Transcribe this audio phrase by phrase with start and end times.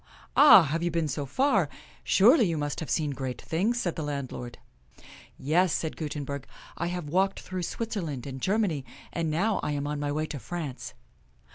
[0.35, 1.69] "Ah, have you been so far.?
[2.03, 4.57] Surely, you must have seen great things," said the landlord."
[5.37, 8.83] Yes," said Gutenberg;" I have walked through Switzerland and Germany,
[9.13, 10.95] and now I am on my way to France."